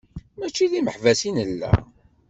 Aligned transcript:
Mačči 0.37 0.71
d 0.71 0.73
imeḥbas 0.79 1.21
i 1.29 1.31
nella. 1.31 1.71